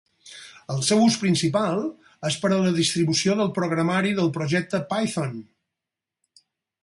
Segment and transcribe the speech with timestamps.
[0.75, 1.83] El seu ús principal
[2.29, 5.37] és per a la distribució del programari del projecte Python.